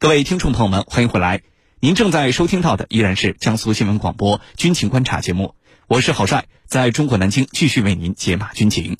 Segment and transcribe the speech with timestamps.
[0.00, 1.42] 各位听众朋友们，欢迎回来。
[1.78, 5.54] 您正在收听到的依然是江苏新闻广播军情观察节目，
[5.88, 8.96] 我是郝帅，在中国南京继续为您解码军情。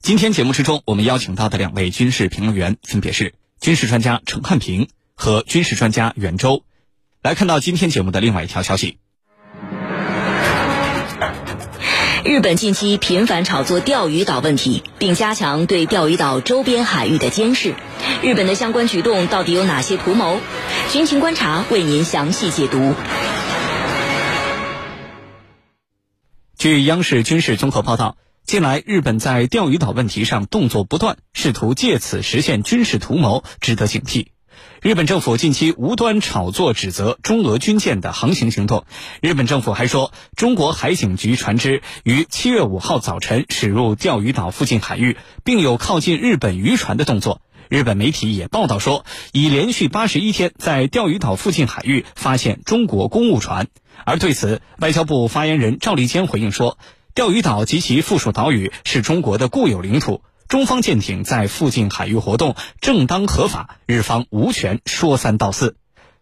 [0.00, 6.64] 今天节目之中，我们邀请到的两位军事评论员分别是军事专家陈汉平和军事专家袁周。
[7.22, 8.98] 来看到今天节目的另外一条消息。
[12.24, 17.74] 日本近期频繁炒作钓鱼岛问题，并加强对钓鱼岛周边海域的监视。
[18.22, 20.38] 日本的相关举动到底有哪些图谋？
[20.92, 22.94] 军情观察为您详细解读。
[26.56, 34.28] 据央视军事综合报道，近来日本在钓鱼岛问题上动作不断，试图借此实现军事图谋，值得警惕。
[34.80, 38.84] 日本政府近期无端炒作指责中俄军舰的航行行动。
[39.20, 47.40] 日本政府还说，中国海警局船只于七月五号早晨驶入钓鱼岛附近海域，并有靠近日本渔船的动作。
[47.68, 53.68] 日本媒体也报道说，已连续八十一天在钓鱼岛附近海域发现中国公务船。
[54.04, 56.76] 而对此，外交部发言人赵立坚回应说，
[57.14, 60.22] 钓鱼岛及其附属岛屿是中国的固有领土。
[60.52, 65.76] 中方舰艇在附近海域活动正当合法，日方无权说三道四。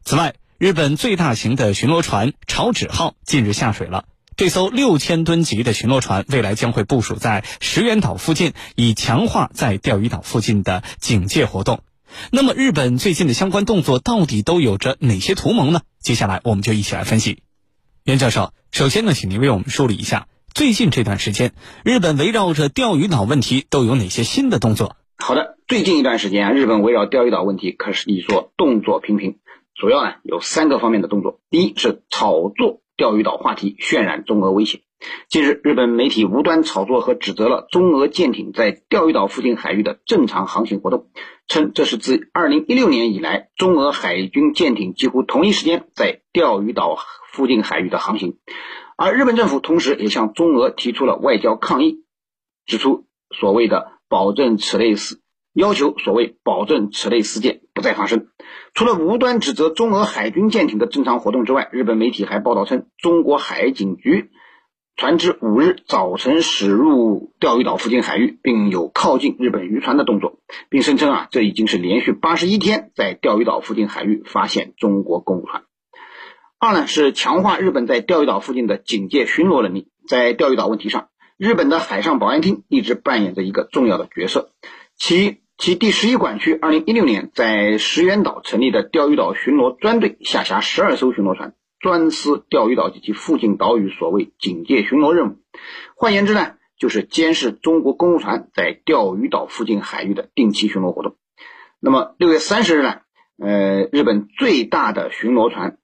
[0.04, 4.04] 此外，日本最大型的巡逻船“朝旨号”近日下水了。
[4.36, 11.82] 这艘六千吨级的巡逻船未来将会部署在石垣岛附近，以强化在钓鱼岛附近的警戒活动。
[12.30, 15.80] 那么，日本最近的相关动作到底都有着哪些图谋呢？
[15.98, 17.42] 接下来，我们就一起来分析。
[18.04, 20.28] 袁教授，首先呢，请您为我们梳理一下。
[20.54, 21.52] 最近这段时间，
[21.84, 24.96] 日本围绕着钓鱼岛问题都有哪些新的动作？
[25.16, 29.38] 好的，最近一段时间，日本围绕钓鱼岛问题可是以说动作频频，
[29.74, 31.40] 主要呢有三个方面的动作。
[31.50, 34.80] 第一是炒作钓鱼岛话题，渲染中俄威胁。
[35.28, 41.06] 近日，日本媒体无端炒作和指责了中俄舰艇在钓鱼岛附近海域的正常航行活动，
[41.46, 46.98] 称这是自2016年以来，中俄海军舰艇几乎同一时间在钓鱼岛
[47.32, 48.36] 附近海域的航行。
[49.02, 52.04] 而日本政府同时也向中俄提出了外交抗议，
[52.66, 55.22] 指出所谓的保证此类事，
[55.54, 58.26] 要求所谓保证此类事件不再发生。
[58.75, 64.32] 除了无端指责中俄海军舰艇的正常活动之外，日本媒体还报道称，中国海警局
[64.97, 75.62] 船只五日早晨驶入钓鱼岛附近海域，并有靠近日本渔船的动作，并声称啊，这已经是连续八十一天在钓鱼岛附近海域发现中国公务船。
[76.62, 79.88] 二呢是强化日本在钓鱼岛附近的警戒巡逻能力。
[80.06, 84.50] 在钓鱼岛问题上，日本的海上保安厅一直扮演着一个重要的角色。
[84.94, 95.37] 其其第十一管区二零一六年在石垣岛成立的钓鱼岛巡逻专队，下辖十二艘巡逻船，专司钓鱼岛及其附近岛屿所谓警戒巡逻任务。
[95.97, 101.16] 换言之呢，就是监视中国公务船在钓鱼岛附近海域的定期巡逻活动。
[101.81, 102.97] 那么六月三十日呢，
[103.38, 105.78] 呃，日本最大的巡逻船。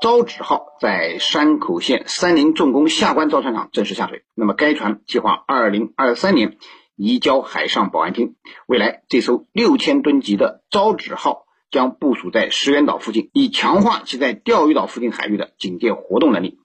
[0.00, 4.24] 招旨号在山口县三菱重工下关造船厂正式下水。
[4.34, 6.58] 那么，该船计划二零二三年
[6.96, 8.36] 移交海上保安厅。
[8.66, 16.58] 未来，这艘六千吨级的招旨号将部署在石垣岛附近，以强化其在钓鱼岛附近海域的警戒活动能力。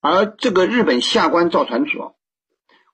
[0.00, 2.16] 而这个日本下关造船所，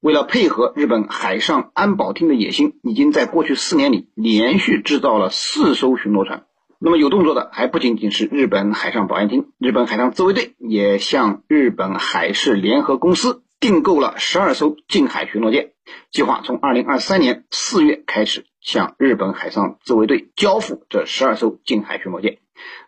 [0.00, 6.46] 为了配合日本海上安保厅的野心，已经在过去四年里连续制造了四艘巡逻船。
[6.86, 15.72] 那么有动作的还不仅仅是日本海上保安厅，日本海上自卫队也向日本海事联合公司订购了十二艘近海巡逻舰，
[16.12, 22.38] 计划从二零二三年四月开始向日本海上自卫队交付这十二艘近海巡逻舰。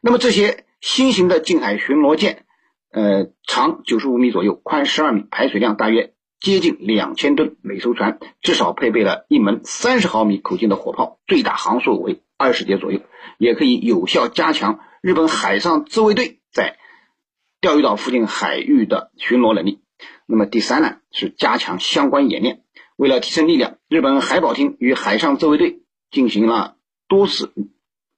[0.01, 2.45] 那么这些新型的近海巡逻舰，
[2.93, 12.23] 呃，长九十五米左右，宽十二米，排水量大约接近两千吨，每艘船至少配备了一门三十毫米口径的火炮，最大航速为。
[12.41, 13.01] 二十节左右，
[13.37, 16.79] 也可以有效加强日本海上自卫队在
[17.61, 19.81] 钓鱼岛附近海域的巡逻能力。
[20.25, 22.63] 那么第三呢，是加强相关演练。
[22.97, 25.81] 为了提升力量，日本海保厅与海上自卫队
[26.13, 26.77] 进行了
[27.09, 27.53] 多次。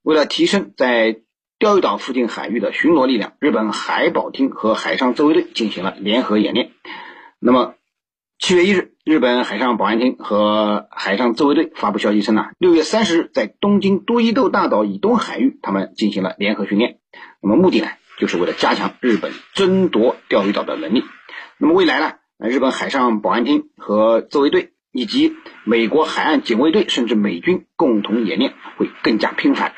[0.03, 1.23] 为了提升在
[1.59, 6.73] 钓鱼岛附近海域的巡逻力量，日本海保厅和海上自卫队进行了联合演练。
[7.39, 7.75] 那么。
[8.41, 16.97] 七月一日，日本海上保安厅和海上自卫队发布消息称呢，六月三十日在东京多伊豆大岛以东海域，他们进行了联合训练。
[17.43, 17.89] 那么目的呢，
[18.19, 21.05] 就是为了加强日本争夺钓鱼岛的能力。
[21.59, 25.35] 那么未来呢，日本海上保安厅和自卫队以及
[25.65, 29.75] 美国海岸警卫队甚至美军共同演练会更加频繁。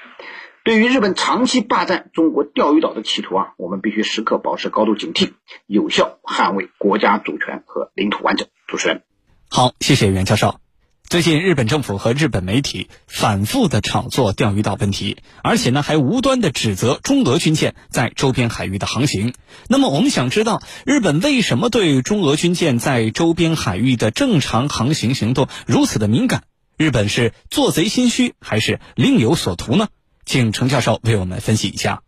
[0.65, 5.33] 对于日本长期霸占中国钓鱼岛的企图啊，我们必须时刻保持高度警惕，
[5.67, 8.47] 有效捍卫国家主权和领土完整。
[8.69, 9.03] 主持人，
[9.49, 10.61] 好，谢谢袁教授。
[11.09, 19.35] 最近，日本政府和日本媒体反复的炒作钓鱼岛问题，而且呢，还无端的指责中俄军舰在周边海域的航行。
[19.69, 26.45] 那么，我们想知道，日本为什么对中俄军舰在周边海域的正常航行行动如此的敏感？
[26.79, 29.89] 日本是做贼心虚，还是另有所图呢？
[30.25, 32.03] 请程教授为我们分析一下。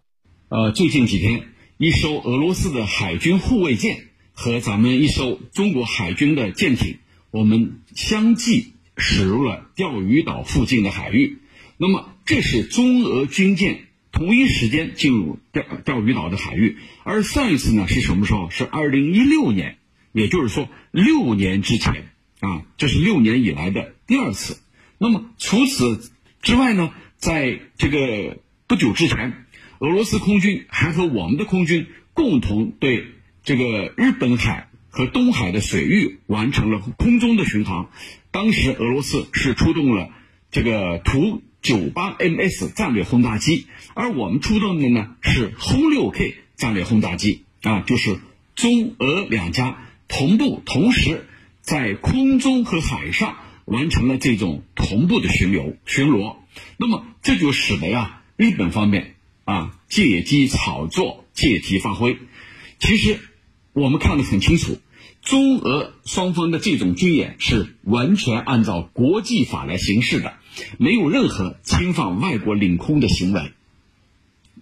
[0.48, 6.98] 呃，最近几天，一艘俄罗斯的海军护卫舰和咱们一艘中国海军的舰艇，
[7.30, 8.72] 我们相继。
[8.96, 11.38] 驶入了钓鱼岛附近的海域，
[11.78, 18.50] 那么这是中俄军舰同一时间进入钓钓鱼岛的海域，而上一次呢是什么时候？
[18.50, 19.78] 是二零一六年，
[20.12, 24.58] 也就是说六年之前啊，这是六年以来的第二次。
[24.98, 26.92] 那么除此之外呢，
[27.24, 28.36] 在这个
[28.66, 29.46] 不久之前，
[29.78, 33.06] 俄罗斯空军还和我们的空军共同对
[33.42, 34.68] 这个日本海。
[34.90, 37.90] 和东海的水域完成了空中的巡航，
[38.30, 40.10] 当时俄罗斯是出动了
[40.52, 48.20] 这个图九八 MS 战略轰炸机，而我们出动的呢是轰六 K 战略轰炸机啊，就是
[48.54, 51.26] 中俄两家同步同时
[51.60, 56.36] 在空中和海上完成了这种同步的巡游巡逻，
[56.76, 59.14] 那么这就使得呀日本方面
[59.44, 62.18] 啊借机炒作借题发挥，
[62.78, 63.20] 其实
[63.72, 64.78] 我们看得很清楚。
[65.22, 70.34] 中俄双方的这种军演是完全按照国际法来行事的，
[70.78, 73.52] 没有任何侵犯外国领空的行为。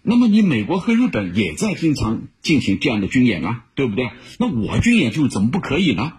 [0.04, 4.10] 那么，你美国和日本也在经常进行这样的军演啊，对不对？
[4.38, 6.12] 那我军演就怎么不可以呢？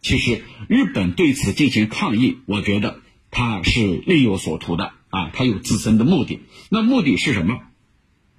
[0.00, 3.00] 其实，日本对此进行抗议，我觉得
[3.30, 6.40] 他是另有所图的啊，他有自身的目的。
[6.68, 7.60] 那目的是什么？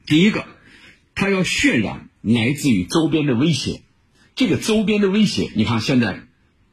[0.06, 0.46] 第一个，
[1.16, 3.82] 他要渲染来自于周边的威胁。
[4.36, 6.24] 这个周边的威胁，你看现在，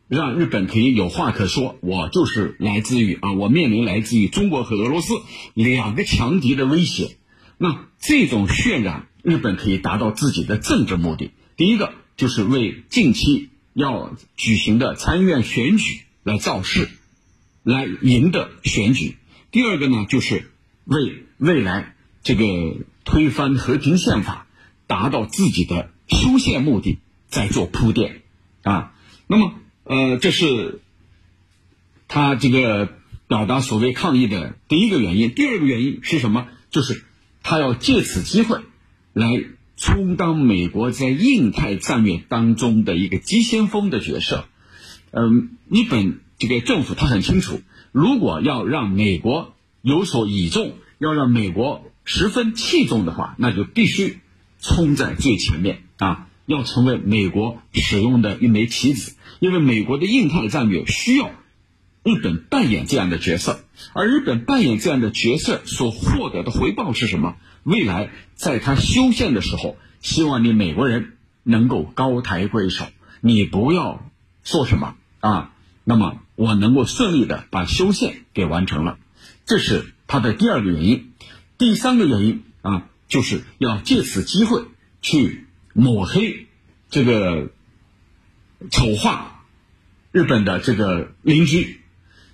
[0.09, 1.79] 让日本可以有话可说。
[1.81, 5.15] 我就是来自于啊，我面临来自于中国和俄罗斯
[5.55, 7.17] 两个强敌的威胁。
[7.59, 11.31] 那这种渲染，日本可以达到自己的政治目的。
[11.57, 16.89] 第一个就是为近期要举行的参议院选举来造势，
[17.63, 19.17] 来赢得选举。
[19.53, 20.51] 第二个呢，就是
[20.85, 21.95] 为未来
[22.25, 22.45] 这个
[23.05, 24.49] 推翻和平宪法，
[24.89, 26.99] 达到自己的修宪目的。
[27.33, 28.21] 在做铺垫，
[28.63, 28.93] 啊，
[29.27, 29.55] 那么
[29.85, 30.83] 呃，这是
[32.07, 32.93] 他这个
[33.27, 35.33] 表达所谓抗议的第一个原因。
[35.33, 36.49] 第二个原因是什么？
[36.71, 37.03] 就是
[37.43, 38.61] 他要借此机会
[39.15, 39.45] 来
[39.79, 44.47] 充当美国在印太战略当中的一个急先锋的角色。
[45.11, 47.63] 嗯，日本这个政府他很清楚，
[47.93, 54.19] 如果要让美国有所倚重，要让美国十分器重的话，那就必须
[54.59, 56.27] 冲在最前面啊。
[56.47, 61.31] 要成为美国使用的一枚棋子，因为美国的印太战略需要
[62.03, 63.61] 日本扮演这样的角色，
[63.93, 67.37] 而日本扮演这样的角色所获得的回报是什么？
[67.63, 71.13] 未来在他修宪的时候，希望你美国人
[71.45, 72.87] 能够高抬贵手，
[73.21, 74.05] 你不要
[74.43, 75.53] 做什么啊？
[75.85, 78.99] 那么我能够顺利的把修宪给完成了，
[79.47, 81.13] 这是他的第二个原因。
[81.57, 84.65] 第三个原因啊，就是要借此机会
[85.01, 85.47] 去。
[85.75, 86.49] 抹黑，
[86.91, 87.49] 这个
[88.71, 89.43] 丑化
[90.11, 91.81] 日本的这个邻居。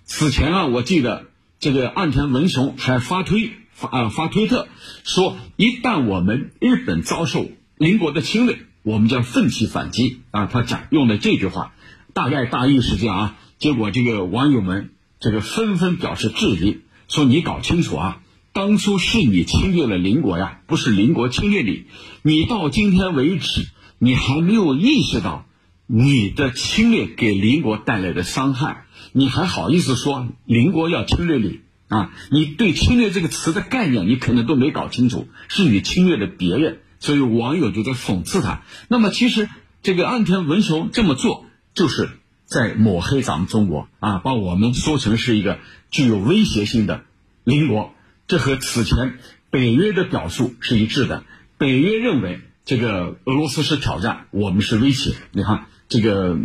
[0.04, 1.26] 此前啊，我记得
[1.60, 4.66] 这个岸田文雄还发推发啊发推特
[5.04, 10.46] 说，一旦我们日本遭受邻国的侵略，我们将奋起反击啊。
[10.46, 11.72] 他讲用的这句话，
[12.12, 13.38] 大概大意是这样啊。
[13.58, 18.20] 结果这个网友们这个纷纷表示质疑，说你搞清楚啊。
[18.52, 21.84] 当初是你侵略了邻国呀，不是邻国侵略你。
[22.22, 25.46] 你到今天为止，你还没有意识到
[25.86, 32.10] 你的侵略给邻国带来的伤害，你还好意思说邻国要侵略你啊？
[32.30, 36.80] 你对侵略这个词的概念，你可能都没搞清楚，是你侵略了别人。
[37.00, 38.62] 所以网友就在讽刺他。
[38.88, 39.48] 那么其实
[39.82, 42.08] 这个岸田文雄这么做，就是
[42.48, 45.58] 在抹黑咱们中国啊，把我们说成是一个
[45.90, 47.02] 具有威胁性的
[47.44, 47.92] 邻国。
[48.26, 49.18] 这和此前
[49.50, 51.24] 北约的表述是一致的。
[51.58, 55.14] 北约认为这个俄罗斯是挑战，我们是威胁。
[55.32, 56.38] 你看这个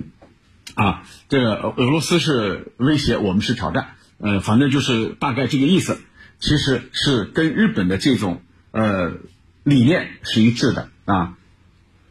[0.76, 3.96] 啊，这个俄罗斯是威胁，我们是挑战。
[4.18, 6.00] 呃，反正就是大概这个意思。
[6.40, 8.42] 其实是跟日本的这种
[8.72, 9.14] 呃
[9.64, 11.38] 理念是一致的啊。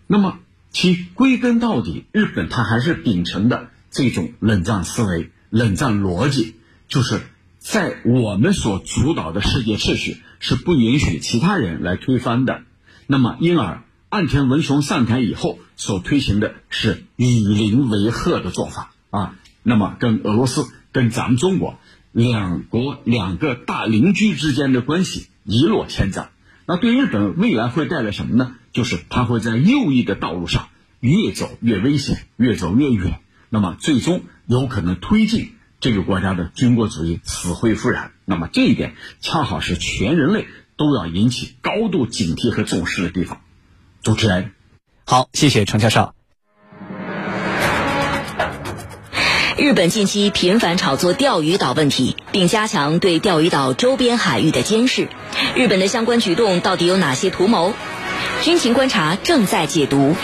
[0.07, 0.39] 那么
[0.71, 6.57] 其归根到底，日本它还是秉承的这种冷战思维、冷战逻辑，
[6.89, 7.21] 就是。
[7.65, 12.63] 在我们所主导的世界秩序是不允许其他人来推翻的，
[13.07, 21.79] 那么因而岸田文雄上台以后所推行的是以邻为壑的做法啊，那么跟俄罗斯跟咱们中国
[22.11, 26.31] 两国两个大邻居之间的关系一落千丈。
[26.67, 28.57] 那对日本未来会带来什么呢？
[28.73, 30.69] 就是它会在右翼的道路上
[30.99, 33.21] 越走越危险，越走越远。
[33.55, 38.13] 那么最终有可能推进这个国家的军国主义死灰复燃。
[38.25, 40.47] 那么这一点恰好是全人类
[40.79, 43.43] 都要引起高度警惕和重视的地方。
[44.03, 44.53] 主持人，
[45.05, 46.15] 好，谢谢程教授。
[49.59, 55.09] 日本近期频繁炒作钓鱼岛问题，并加强对钓鱼岛周边海域的监视。
[55.55, 57.75] 日本的相关举动到底有哪些图谋？
[58.41, 60.17] 军情观察正在解读。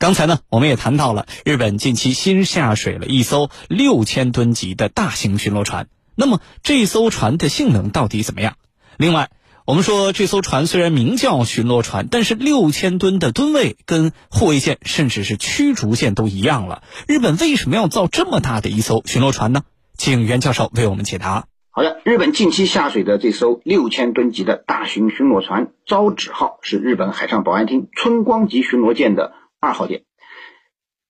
[0.00, 5.88] 刚才呢，我们也谈到了日本近期新下水了一艘六千吨级的大型巡逻船。
[6.14, 8.54] 那么这艘船的性能到底怎么样？
[8.96, 9.28] 另外，
[9.66, 16.82] 我们说这艘船虽然名叫巡逻船，但是六千吨的吨位跟护卫舰甚至是驱逐舰都一样了。
[17.06, 19.64] 日本为什么要造这么大的一艘巡逻船呢？
[19.98, 21.44] 请袁教授为我们解答。
[21.68, 29.34] 好的，日本近期下水的这艘六千吨级的大型巡逻船“招指号”是日本海上保安厅春光级巡逻舰的。
[29.60, 30.04] 二号舰，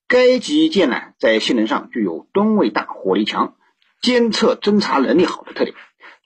[0.09, 3.55] 该级舰呢，在性能上具有吨位大、火力强、
[4.03, 5.77] 监测侦察能力好的特点。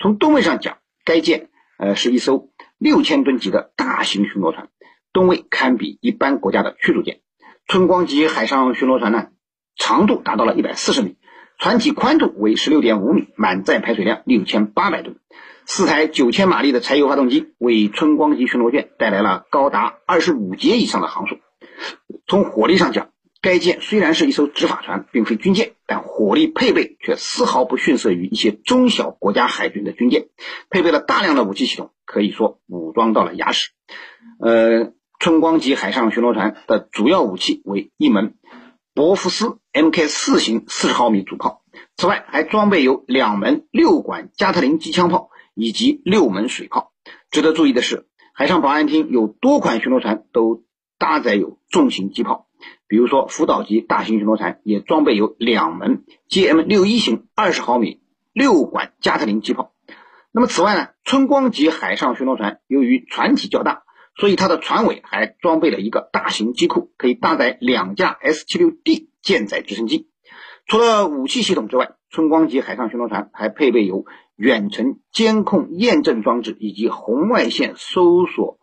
[0.00, 4.69] 从吨位上讲，该舰呃是一艘六千吨级的大型巡逻船，
[5.12, 7.21] 吨位堪比一般国家的驱逐舰。
[7.66, 9.28] 春光级海上巡逻船呢，
[9.76, 11.19] 长度达到了一百四十米，
[11.59, 15.16] 船体宽度为十六点五米，满载排水量六千八百吨。
[15.66, 21.37] 四台九千马力的柴油发动机为春光级巡逻舰带来了高达二十五节以上的航速。
[22.26, 23.11] 从火力上讲，
[23.43, 30.28] 该舰虽然是一艘执法船，并非军舰，但火力配备却丝毫不逊色于一些中小国家海军的军舰，
[30.71, 33.73] 配备了大量的武器系统，可以说武装到了牙齿。
[34.40, 38.35] 呃，春光级海上巡逻船的主要武器为一门
[38.95, 41.62] 博福斯 Mk 四型四十毫米主炮，
[41.97, 46.93] 此外还装备有两门六管加特林机枪炮以及六门水炮。
[47.31, 50.64] 值得注意的是，海上保安厅有多款巡逻船都。
[51.04, 52.46] 搭载有重型机炮，
[52.88, 58.00] 比如说福岛级大型巡逻船也装备有两门 G M 六一型二十毫米
[58.32, 59.75] 六管加特林机炮。
[60.32, 63.82] 那么此外呢，春光级海上巡逻船由于船体较大，
[64.16, 70.08] 所以它的船尾还装备了一个大型机库，可以搭载两架 S 七六 D 舰载直升机。
[70.66, 74.06] 除了武器系统之外，春光级海上巡逻船还配备有
[74.37, 78.58] 远程监控验证装置以及红外线搜索。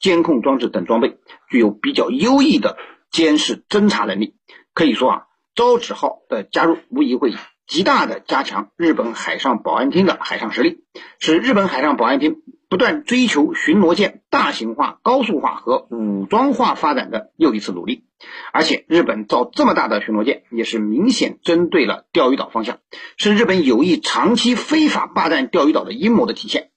[0.00, 1.18] 监控装置等装备
[1.50, 2.76] 具有比较优异的
[3.10, 4.34] 监视侦察能力，
[4.72, 5.22] 可以说啊，
[5.54, 7.34] 招指号的加入无疑会
[7.66, 10.82] 极大的加强日本海上保安厅的海上实力，
[11.18, 18.04] 是日本海上保安厅不断追求巡逻舰大型化、高速化和武装化发展的又一次努力。
[18.52, 22.78] 而且，日本造这么大的巡逻舰，也是明显针对了钓鱼岛方向，
[23.16, 26.70] 是日本有意长期非法霸占钓鱼岛的阴谋的体现。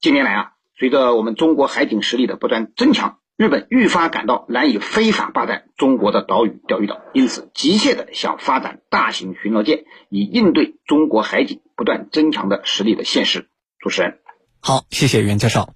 [0.00, 0.57] 近年来啊。
[0.78, 13.48] 随着我们中国海警实力的不断增强，日本愈发感到难以非法霸占中国的岛屿钓鱼岛，因此急切的想发展大型巡逻舰，以应对中国海警不断增强的实力的现实。
[13.80, 14.18] 主持人，
[14.60, 15.68] 好，谢谢袁教授。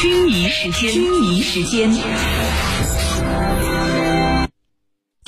[0.00, 1.90] 军迷时间，军迷时间。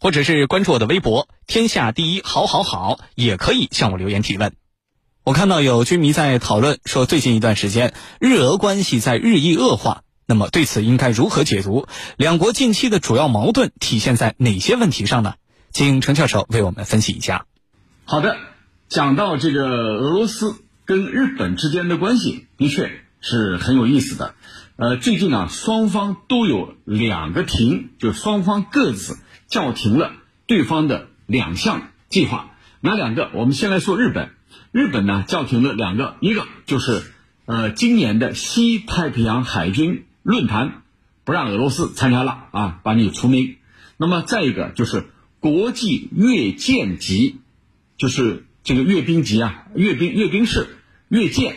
[0.00, 4.54] 或者是关注我的微博“天下第一好好好”，也可以向我留言提问。
[5.24, 11.86] 我看到有军迷在讨论说，最近一段时间日俄关系在日益恶化，那么对此应该如何解读？
[12.16, 15.34] 两国近期的主要矛盾体现在哪些问题上呢？
[15.70, 17.44] 请程教授为我们分析一下。
[18.06, 18.38] 好的，
[18.88, 22.90] 讲到这个俄罗斯跟日本之间的关系，的确
[23.20, 24.34] 是很有意思的。
[24.76, 29.18] 呃，最近啊，双方都有两个停，就双方各自。
[29.50, 30.12] 叫停了
[30.46, 33.30] 对方的两项计划，哪两个？
[33.34, 34.30] 我们先来说日本。
[34.72, 37.02] 日本呢叫停了两个，一个就是
[37.44, 40.82] 呃今年的西太平洋海军论坛，
[41.24, 43.56] 不让俄罗斯参加了啊，把你除名。
[43.96, 45.06] 那么再一个就是
[45.40, 47.40] 国际阅舰级，
[47.96, 50.68] 就是这个阅兵级啊，阅兵阅兵式
[51.08, 51.56] 阅舰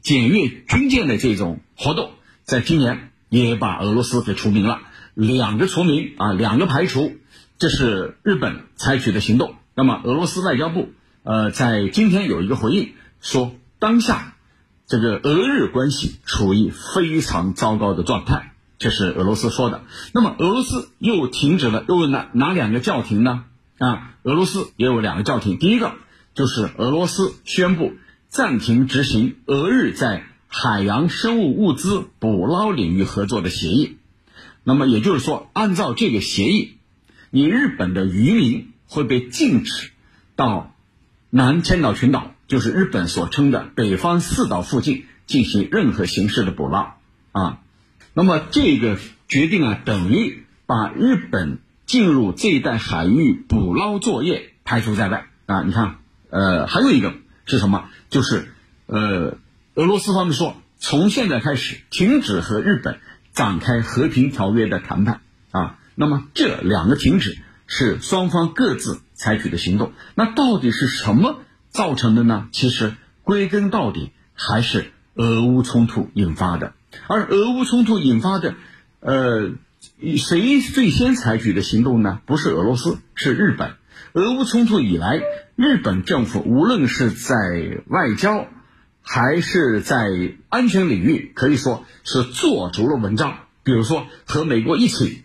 [0.00, 2.10] 检阅军舰的这种活动，
[2.42, 4.80] 在今年也把俄罗斯给除名了。
[5.14, 7.12] 两个除名啊，两个排除，
[7.58, 9.54] 这是日本采取的行动。
[9.74, 10.90] 那么俄罗斯外交部
[11.22, 14.34] 呃在今天有一个回应，说当下
[14.86, 19.82] 这个俄日关系处于非常糟糕的状态，这是俄罗斯说的。
[20.12, 23.44] 那么俄罗斯又停止了，又哪哪两个叫停呢？
[23.78, 25.58] 啊，俄罗斯也有两个叫停。
[25.58, 25.92] 第一个
[26.34, 27.92] 就是俄罗斯宣布
[28.28, 33.98] 暂停执行俄日在海洋生物物资捕捞领域合作的协议。
[34.64, 36.76] 那么也就是说，按照这个协议，
[37.30, 39.90] 你日本的渔民会被禁止
[40.36, 40.74] 到
[41.30, 46.94] 南千岛群岛，就是日本所称的北方四岛附近进行任何形式的捕捞
[47.32, 47.58] 啊。
[48.14, 55.64] 那么这个决定啊，等于把日本进入这一带海域捕捞作业排除在外啊。
[55.64, 55.96] 你看，
[56.30, 57.14] 呃，还有一个
[57.46, 57.88] 是什么？
[58.10, 58.52] 就是
[58.86, 59.38] 呃，
[59.74, 63.00] 俄罗斯方面说，从现在开始停止和日本。
[63.32, 65.20] 展开和平条约的谈判
[65.50, 69.92] 啊，那么这两个停止是双方各自采取的行动。
[70.14, 72.48] 那到底是什么造成的呢？
[72.52, 76.74] 其实归根到底还是俄乌冲突引发的。
[77.06, 78.54] 而俄乌冲突引发的，
[79.00, 79.52] 呃，
[80.18, 82.20] 谁最先采取的行动呢？
[82.26, 83.76] 不是俄罗斯，是日本。
[84.12, 85.22] 俄乌冲突以来，
[85.56, 87.34] 日本政府无论是在
[87.86, 88.46] 外交，
[89.02, 90.08] 还是在
[90.48, 93.34] 安全领域，可以说是做足了文章。
[93.64, 95.22] 比如说，和美国一起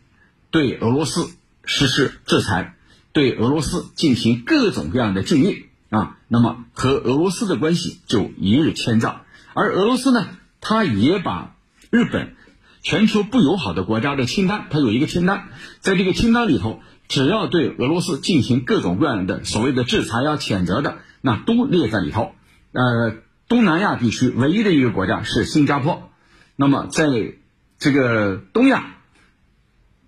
[0.51, 1.29] 对俄罗斯
[1.63, 2.75] 实施制裁，
[3.13, 9.21] 对俄罗斯进行各种各样的禁运啊，那么和俄罗斯的关系就一日千丈。
[9.53, 10.27] 而俄罗斯呢，
[10.61, 11.55] 他也把
[11.89, 12.35] 日本
[12.83, 15.47] 全球不友好的国家的清单，它有一个清单，
[15.79, 22.33] 在这个清单里头，只要对俄罗斯进行各种各样的所谓的制裁呀、谴责的，那都列在里头。
[22.71, 23.15] 呃。
[23.47, 26.09] 东南亚地区唯一的一个国家是新加坡，
[26.57, 27.07] 那么在
[27.79, 28.97] 这个东亚，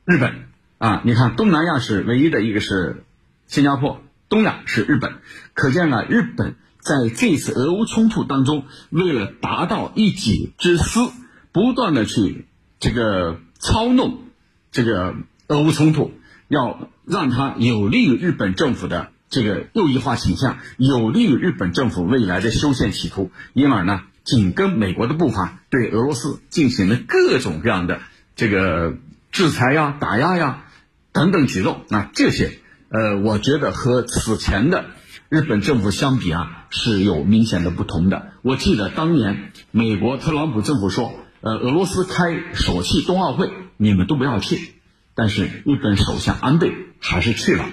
[0.03, 3.05] 日本啊，你看东南亚是唯一的一个是
[3.47, 5.19] 新加坡，东亚是日本，
[5.53, 11.11] 可见呢，日本在这次俄乌冲突当中，为了达到一己之私，
[11.53, 12.45] 不断的去
[12.79, 14.23] 这个操弄
[14.71, 15.15] 这个
[15.47, 16.11] 俄乌冲突，
[16.49, 19.11] 要让它有利于日本政府的。
[19.29, 28.01] 这个右翼化倾向有利于日本政府未来的修宪企图，因而呢，紧跟美国的步伐，对俄罗斯进行了各种各样的
[28.35, 28.97] 这个
[29.31, 30.63] 制裁呀、打压呀
[31.11, 31.85] 等等举动。
[31.89, 34.85] 那这些，呃，我觉得和此前的
[35.29, 38.31] 日本政府相比啊，是有明显的不同的。
[38.41, 44.73] 我记得当年美国特朗普政府说，呃，俄罗斯开首汽冬奥会，你们都不要去，
[45.13, 47.69] 但是日本首相安倍还是去了，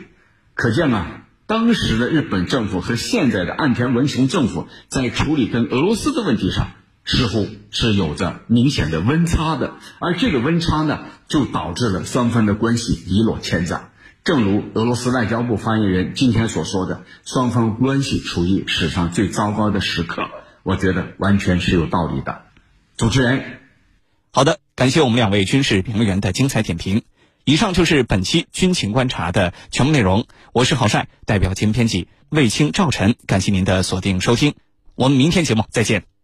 [0.53, 1.23] 可见啊。
[1.47, 6.71] 当时的日本政府和现在的岸田文雄政府在处理跟俄罗斯的问题上，
[7.05, 13.91] 似乎是有着明显的温差的，而这个温差呢，就导致了双方的关系一落千丈。
[14.25, 20.23] 正如俄罗斯外交部发言人今天所说的，双方关系处于史上最糟糕的时刻，
[20.65, 22.43] 我觉得完全是有道理的。
[22.97, 23.61] 主持人，
[24.33, 27.03] 好的，感谢我们两位军事评论员的精彩点评。
[27.49, 30.27] 以上就是本期军情观察的全部内容。
[30.53, 34.57] 我是郝帅，代表节目编辑卫青、赵晨，感谢您的锁定收听。
[34.97, 36.16] 我们明天节目再见。